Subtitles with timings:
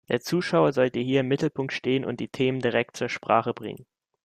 [0.09, 3.85] Der Zuschauer sollte hier im Mittelpunkt stehen und die Themen direkt zur Sprache bringen.